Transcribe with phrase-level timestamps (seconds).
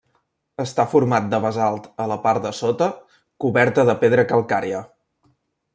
[0.61, 2.89] Està format de basalt a la part de sota,
[3.45, 4.83] coberta de pedra calcària.